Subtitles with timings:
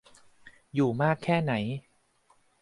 [0.73, 1.53] อยู่มากแค่ไหน